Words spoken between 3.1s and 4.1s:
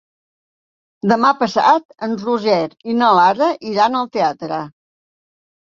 Lara iran